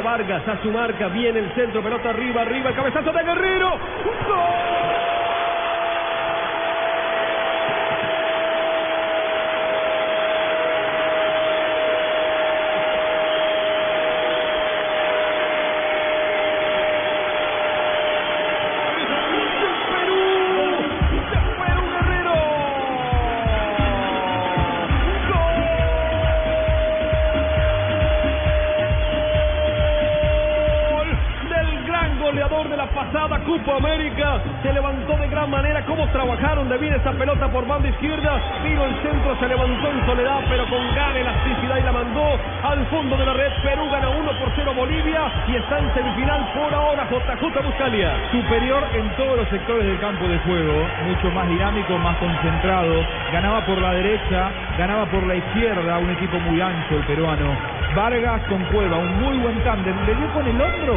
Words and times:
Vargas 0.00 0.46
a 0.48 0.62
su 0.62 0.70
marca. 0.70 1.08
Viene 1.08 1.40
el 1.40 1.52
centro. 1.54 1.82
Pelota 1.82 2.10
arriba, 2.10 2.42
arriba. 2.42 2.72
Cabezazo 2.72 3.12
de 3.12 3.22
Guerrero. 3.22 3.70
¡Gol! 4.26 4.71
De 32.32 32.76
la 32.78 32.88
pasada 32.88 33.44
Copa 33.44 33.76
América. 33.76 34.40
Se 34.62 34.72
levantó 34.72 35.16
de 35.18 35.28
gran 35.28 35.50
manera. 35.50 35.84
Cómo 35.84 36.08
trabajaron 36.08 36.66
de 36.68 36.78
bien 36.78 36.94
esa 36.94 37.12
pelota 37.12 37.46
por 37.48 37.66
banda 37.66 37.88
izquierda. 37.88 38.40
Tiro 38.62 38.86
el 38.86 38.94
centro, 39.02 39.36
se 39.38 39.48
levantó 39.48 39.90
en 39.90 40.06
soledad, 40.06 40.40
pero 40.48 40.64
con 40.68 40.80
gran 40.94 41.14
elasticidad 41.14 41.76
y 41.76 41.82
la 41.82 41.92
mandó 41.92 42.24
al 42.62 42.86
fondo 42.86 43.18
de 43.18 43.26
la 43.26 43.34
red. 43.34 43.52
Perú 43.62 43.84
gana 43.90 44.08
1 44.08 44.38
por 44.40 44.48
0 44.56 44.72
Bolivia 44.74 45.20
y 45.46 45.56
está 45.56 45.78
en 45.78 45.92
semifinal 45.92 46.48
por 46.54 46.72
ahora 46.72 47.06
JJ 47.10 47.66
Buscalia. 47.66 48.16
Superior 48.32 48.82
en 48.94 49.10
todos 49.16 49.36
los 49.36 49.48
sectores 49.48 49.84
del 49.84 50.00
campo 50.00 50.26
de 50.26 50.38
juego. 50.38 50.88
Mucho 51.04 51.30
más 51.32 51.46
dinámico, 51.48 51.98
más 51.98 52.16
concentrado. 52.16 53.04
Ganaba 53.30 53.60
por 53.66 53.76
la 53.76 53.92
derecha, 53.92 54.50
ganaba 54.78 55.04
por 55.06 55.22
la 55.26 55.34
izquierda. 55.34 55.98
Un 55.98 56.10
equipo 56.10 56.38
muy 56.40 56.60
ancho 56.62 56.96
el 56.96 57.04
peruano. 57.04 57.56
Vargas 57.94 58.40
con 58.48 58.64
Cueva, 58.72 58.96
un 58.96 59.20
muy 59.20 59.36
buen 59.36 59.62
tándem. 59.64 59.94
Le 60.06 60.14
dio 60.14 60.32
con 60.32 60.46
el 60.46 60.58
hombro 60.58 60.96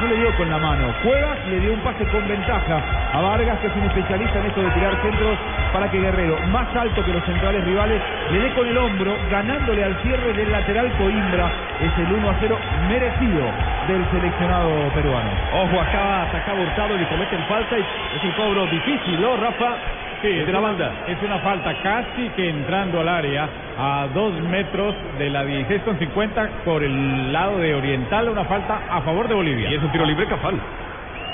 no 0.00 0.06
le 0.08 0.16
dio 0.16 0.34
con 0.36 0.50
la 0.50 0.58
mano. 0.58 0.92
Juega 1.02 1.36
y 1.46 1.50
le 1.50 1.60
dio 1.60 1.72
un 1.72 1.80
pase 1.80 2.04
con 2.06 2.26
ventaja 2.28 2.82
a 3.12 3.20
Vargas, 3.20 3.58
que 3.60 3.68
es 3.68 3.76
un 3.76 3.84
especialista 3.84 4.38
en 4.40 4.46
esto 4.46 4.62
de 4.62 4.70
tirar 4.70 5.02
centros 5.02 5.38
para 5.72 5.90
que 5.90 6.00
Guerrero, 6.00 6.38
más 6.48 6.74
alto 6.76 7.04
que 7.04 7.12
los 7.12 7.24
centrales 7.24 7.64
rivales, 7.64 8.00
le 8.32 8.40
dé 8.40 8.54
con 8.54 8.66
el 8.66 8.76
hombro, 8.76 9.16
ganándole 9.30 9.84
al 9.84 9.96
cierre 10.02 10.32
del 10.32 10.50
lateral 10.52 10.92
Coimbra. 10.98 11.50
Es 11.80 11.98
el 11.98 12.12
1 12.12 12.30
a 12.30 12.34
0 12.40 12.58
merecido 12.88 13.44
del 13.88 14.04
seleccionado 14.10 14.70
peruano. 14.94 15.30
Ojo, 15.52 15.80
acaba 15.80 16.22
atacado 16.22 16.62
Hurtado 16.62 16.96
y 16.96 16.98
le 16.98 17.06
cometen 17.08 17.40
falta 17.48 17.78
y 17.78 17.82
es 17.82 18.24
un 18.24 18.32
cobro 18.32 18.66
difícil, 18.66 19.20
¿no, 19.20 19.36
Rafa? 19.36 19.76
Sí, 20.22 20.28
de 20.28 20.52
la 20.52 20.60
banda. 20.60 20.92
Es 21.06 21.22
una 21.22 21.38
falta 21.40 21.74
casi 21.82 22.28
que 22.30 22.48
entrando 22.48 23.00
al 23.00 23.08
área 23.08 23.48
a 23.78 24.06
dos 24.14 24.32
metros 24.42 24.94
de 25.18 25.28
la 25.28 25.44
16 25.44 25.82
con 25.82 25.98
50 25.98 26.48
por 26.64 26.82
el 26.82 27.32
lado 27.32 27.58
de 27.58 27.74
Oriental, 27.74 28.28
una 28.30 28.44
falta 28.44 28.80
a 28.90 29.02
favor 29.02 29.28
de 29.28 29.34
Bolivia. 29.34 29.70
Y 29.70 29.74
es 29.74 29.82
un 29.82 29.92
tiro 29.92 30.06
libre 30.06 30.26
Cafán. 30.26 30.58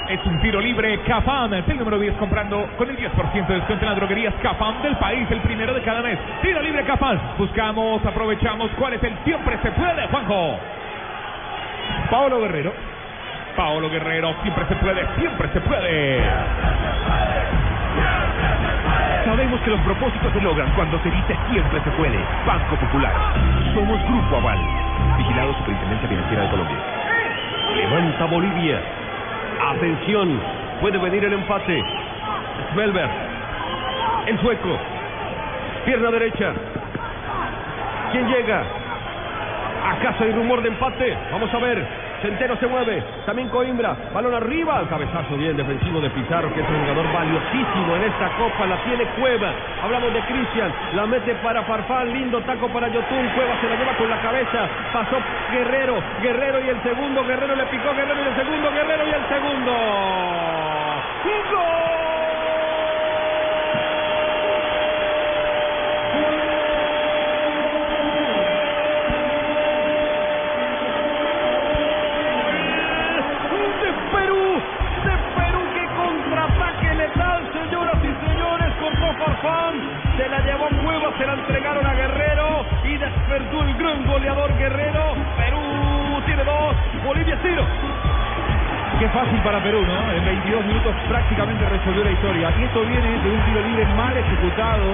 Es 0.09 0.21
un 0.27 0.41
tiro 0.41 0.61
libre 0.61 0.99
Cafán, 1.07 1.55
el 1.55 1.79
número 1.79 1.99
10 1.99 2.15
comprando 2.15 2.69
con 2.77 2.91
el 2.91 2.97
10% 2.97 3.47
de 3.47 3.55
descuento 3.55 3.85
en 3.85 3.91
las 3.91 3.97
droguerías 3.97 4.35
Cafán 4.43 4.83
del 4.83 4.97
país, 4.97 5.31
el 5.31 5.41
primero 5.41 5.73
de 5.73 5.83
cada 5.83 6.03
mes. 6.03 6.19
Tiro 6.43 6.61
libre 6.61 6.83
Cafán. 6.83 7.21
Buscamos, 7.39 8.05
aprovechamos 8.05 8.69
cuál 8.79 8.95
es 8.95 9.03
el 9.05 9.17
siempre 9.25 9.59
se 9.63 9.71
puede, 9.71 10.09
Juanjo. 10.09 10.59
Paolo 12.11 12.41
Guerrero. 12.41 12.73
Paolo 13.57 13.89
Guerrero, 13.91 14.35
siempre 14.43 14.65
se 14.67 14.75
puede, 14.77 15.07
siempre 15.19 15.49
se 15.53 15.61
puede. 15.61 16.23
Sabemos 19.25 19.61
que 19.61 19.71
los 19.71 19.81
propósitos 19.81 20.33
se 20.33 20.41
logran 20.41 20.71
cuando 20.75 20.99
se 21.01 21.11
dice 21.11 21.37
siempre 21.51 21.81
se 21.83 21.91
puede. 21.93 22.19
Banco 22.47 22.77
Popular. 22.77 23.13
Somos 23.75 24.03
Grupo 24.05 24.37
Aval. 24.37 24.59
Vigilado 25.17 25.55
Superintendencia 25.59 26.09
Financiera 26.09 26.43
de 26.43 26.51
Colombia. 26.51 26.77
Levanta 27.77 28.25
Bolivia. 28.27 28.81
Atención. 29.71 30.41
Puede 30.81 30.99
venir 30.99 31.25
el 31.25 31.33
empate. 31.33 31.83
Smelberg. 32.73 33.11
El 34.27 34.39
sueco. 34.41 34.79
Pierna 35.85 36.11
derecha. 36.11 36.53
¿Quién 38.13 38.29
llega? 38.29 38.63
¿Acaso 39.97 40.25
hay 40.25 40.33
rumor 40.33 40.63
de 40.63 40.69
empate? 40.69 41.17
Vamos 41.33 41.53
a 41.55 41.59
ver. 41.59 42.02
Centeno 42.23 42.57
se 42.57 42.67
mueve, 42.69 43.03
también 43.27 43.49
Coimbra, 43.49 43.97
balón 44.15 44.35
arriba, 44.35 44.81
el 44.81 44.89
cabezazo 44.89 45.37
bien 45.37 45.57
defensivo 45.57 46.01
de 46.01 46.09
Pizarro, 46.11 46.55
que 46.55 46.61
es 46.61 46.69
un 46.69 46.81
jugador 46.81 47.13
valiosísimo 47.13 47.97
en 47.97 48.05
esta 48.05 48.29
copa, 48.39 48.65
la 48.67 48.77
tiene 48.85 49.05
Cueva, 49.19 49.53
hablamos 49.83 50.15
de 50.15 50.21
Cristian, 50.21 50.73
la 50.95 51.07
mete 51.07 51.35
para 51.43 51.63
Farfán, 51.65 52.13
lindo 52.13 52.41
taco 52.43 52.69
para 52.69 52.87
Yotun, 52.89 53.29
Cueva 53.35 53.61
se 53.61 53.69
la 53.69 53.77
lleva 53.77 53.93
con 53.99 54.09
la 54.09 54.21
cabeza, 54.23 54.69
pasó 54.93 55.19
Guerrero, 55.51 56.01
Guerrero 56.23 56.65
y 56.65 56.69
el 56.69 56.83
segundo, 56.83 57.25
Guerrero 57.27 57.57
le 57.57 57.67
picó, 57.67 57.93
Guerrero 57.93 58.23
y 58.23 58.29
el 58.29 58.37
segundo, 58.37 58.71
Guerrero 58.71 59.05
y 59.05 59.11
el 59.11 59.29
segundo. 59.29 59.73
¡Gol! 61.51 62.02
Se 81.19 81.27
la 81.27 81.35
entregaron 81.35 81.87
a 81.87 81.95
Guerrero 81.95 82.65
y 82.85 82.97
despertó 82.97 83.63
el 83.63 83.75
gran 83.75 84.07
goleador 84.07 84.57
Guerrero. 84.57 85.15
Perú 85.37 86.23
tiene 86.27 86.45
dos, 86.45 86.77
Bolivia 87.05 87.39
cero. 87.43 87.65
Qué 88.99 89.09
fácil 89.09 89.41
para 89.43 89.61
Perú, 89.63 89.83
¿no? 89.83 90.13
En 90.13 90.25
22 90.25 90.65
minutos 90.65 90.95
prácticamente 91.09 91.69
resolvió 91.69 92.05
la 92.05 92.13
historia. 92.13 92.53
Y 92.59 92.63
esto 92.63 92.81
viene 92.83 93.19
de 93.19 93.31
un 93.31 93.41
tiro 93.47 93.61
libre 93.67 93.85
mal 93.97 94.17
ejecutado 94.17 94.85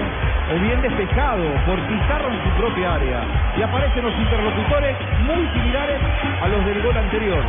o 0.49 0.59
bien 0.59 0.81
despejado 0.81 1.43
por 1.65 1.79
Pizarro 1.87 2.29
en 2.29 2.43
su 2.43 2.49
propia 2.57 2.95
área. 2.95 3.21
Y 3.57 3.61
aparecen 3.61 4.03
los 4.03 4.13
interlocutores 4.17 4.95
muy 5.27 5.47
similares 5.53 5.99
a 6.41 6.47
los 6.47 6.65
del 6.65 6.81
gol 6.81 6.97
anterior. 6.97 7.43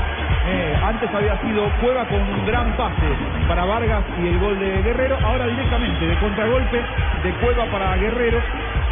Eh, 0.47 0.77
antes 0.83 1.11
había 1.15 1.37
sido 1.43 1.69
Cueva 1.81 2.05
con 2.07 2.21
un 2.21 2.47
gran 2.47 2.73
pase 2.77 3.09
para 3.47 3.65
Vargas 3.65 4.03
y 4.23 4.29
el 4.29 4.39
gol 4.39 4.59
de 4.59 4.83
Guerrero. 4.83 5.19
Ahora 5.23 5.47
directamente 5.47 6.07
de 6.07 6.17
contragolpe 6.17 6.81
de 7.23 7.31
Cueva 7.35 7.65
para 7.67 7.97
Guerrero. 7.97 8.39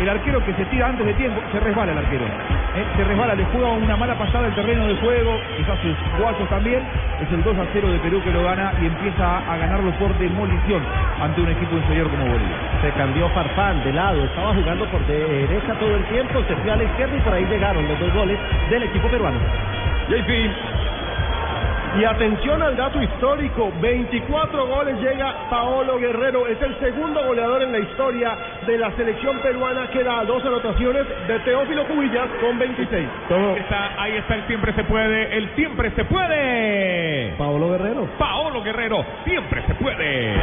El 0.01 0.09
arquero 0.09 0.45
que 0.45 0.55
se 0.55 0.65
tira 0.67 0.89
antes 0.89 1.05
de 1.05 1.15
tiempo, 1.15 1.41
se 1.51 1.59
resbala 1.59 1.93
el 1.93 1.99
arquero. 1.99 2.25
Eh, 2.25 2.85
se 2.97 3.05
resbala, 3.05 3.35
le 3.35 3.45
juega 3.47 3.69
una 3.69 3.97
mala 3.97 4.15
pasada 4.17 4.47
el 4.47 4.55
terreno 4.55 4.87
de 4.87 4.95
juego, 4.97 5.41
quizás 5.57 5.79
sus 5.81 5.97
guachos 6.21 6.49
también. 6.49 6.83
Es 7.21 7.33
el 7.33 7.43
2 7.43 7.59
a 7.59 7.67
0 7.73 7.91
de 7.91 7.99
Perú 7.99 8.23
que 8.23 8.31
lo 8.31 8.45
gana 8.45 8.73
y 8.81 8.87
empieza 8.87 9.39
a 9.39 9.57
ganarlo 9.57 9.91
por 9.99 10.17
demolición 10.19 10.83
ante 11.21 11.41
un 11.41 11.49
equipo 11.49 11.75
inferior 11.77 12.09
como 12.11 12.27
Bolivia. 12.27 12.57
Se 12.83 12.91
cambió 12.93 13.29
Farfán 13.31 13.83
de 13.83 13.93
lado, 13.93 14.23
estaba 14.23 14.55
jugando 14.55 14.85
por 14.87 15.05
derecha 15.07 15.75
todo 15.81 15.97
el 15.97 16.05
tiempo, 16.05 16.45
se 16.47 16.55
fue 16.57 16.71
a 16.71 16.77
la 16.77 16.85
izquierda 16.85 17.17
y 17.17 17.21
por 17.21 17.33
ahí 17.33 17.45
llegaron 17.47 17.89
los 17.89 17.99
dos 17.99 18.15
goles 18.15 18.39
del 18.71 18.83
equipo 18.85 19.09
peruano. 19.09 19.39
JP, 20.09 20.31
y 21.97 22.05
atención 22.05 22.63
al 22.63 22.77
dato 22.77 23.03
histórico, 23.03 23.73
24 23.81 24.67
goles 24.67 25.01
llega 25.01 25.49
Paolo 25.51 25.99
Guerrero, 25.99 26.47
es 26.47 26.61
el 26.63 26.79
segundo 26.79 27.25
goleador 27.25 27.63
en 27.63 27.73
la 27.73 27.79
historia 27.79 28.37
de 28.67 28.79
la 28.79 28.91
selección 28.93 29.39
peruana 29.39 29.89
que 29.91 30.03
da 30.05 30.25
dos 30.25 30.45
anotaciones 30.45 31.07
de 31.27 31.39
Teófilo 31.41 31.87
Cubillas 31.87 32.29
con 32.41 32.59
26. 32.59 33.09
Está, 33.57 34.03
ahí 34.03 34.17
está 34.17 34.35
el 34.35 34.47
siempre 34.47 34.73
se 34.75 34.85
puede, 34.85 35.37
el 35.37 35.49
siempre 35.55 35.91
se 35.93 36.05
puede. 36.05 37.35
Paolo 37.37 37.71
Guerrero. 37.71 38.09
Paolo 38.19 38.63
Guerrero, 38.63 39.05
siempre 39.25 39.63
se 39.67 39.75
puede. 39.75 40.35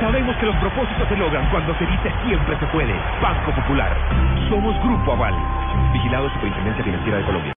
Sabemos 0.00 0.36
que 0.36 0.46
los 0.46 0.56
propósitos 0.56 1.08
se 1.08 1.16
logran 1.16 1.48
cuando 1.50 1.74
se 1.74 1.86
dice 1.86 2.12
siempre 2.26 2.56
se 2.58 2.66
puede. 2.66 2.94
Banco 3.20 3.50
Popular. 3.52 3.90
Somos 4.48 4.80
Grupo 4.82 5.12
Aval. 5.12 5.34
Vigilado 5.92 6.28
Superintendencia 6.30 6.84
Financiera 6.84 7.18
de 7.18 7.24
Colombia. 7.24 7.52